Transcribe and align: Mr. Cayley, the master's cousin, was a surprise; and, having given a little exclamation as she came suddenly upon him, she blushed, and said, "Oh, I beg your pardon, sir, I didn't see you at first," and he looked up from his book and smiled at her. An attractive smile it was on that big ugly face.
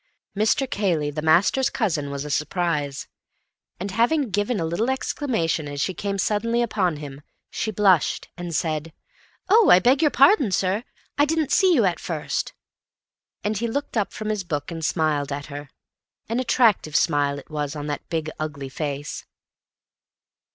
Mr. 0.35 0.67
Cayley, 0.67 1.11
the 1.11 1.21
master's 1.21 1.69
cousin, 1.69 2.09
was 2.09 2.25
a 2.25 2.31
surprise; 2.31 3.07
and, 3.79 3.91
having 3.91 4.31
given 4.31 4.59
a 4.59 4.65
little 4.65 4.89
exclamation 4.89 5.67
as 5.67 5.79
she 5.79 5.93
came 5.93 6.17
suddenly 6.17 6.63
upon 6.63 6.95
him, 6.97 7.21
she 7.51 7.69
blushed, 7.69 8.27
and 8.35 8.55
said, 8.55 8.93
"Oh, 9.47 9.69
I 9.69 9.77
beg 9.77 10.01
your 10.01 10.09
pardon, 10.09 10.49
sir, 10.49 10.83
I 11.19 11.25
didn't 11.25 11.51
see 11.51 11.75
you 11.75 11.85
at 11.85 11.99
first," 11.99 12.53
and 13.43 13.59
he 13.59 13.67
looked 13.67 13.95
up 13.95 14.11
from 14.11 14.29
his 14.29 14.43
book 14.43 14.71
and 14.71 14.83
smiled 14.83 15.31
at 15.31 15.45
her. 15.53 15.69
An 16.27 16.39
attractive 16.39 16.95
smile 16.95 17.37
it 17.37 17.51
was 17.51 17.75
on 17.75 17.85
that 17.85 18.09
big 18.09 18.31
ugly 18.39 18.69
face. 18.69 19.23